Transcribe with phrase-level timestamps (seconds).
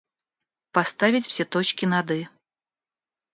[0.71, 2.27] Поставить все точки над «и».